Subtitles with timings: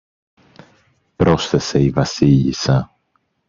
[1.15, 2.95] πρόσθεσε η Βασίλισσα.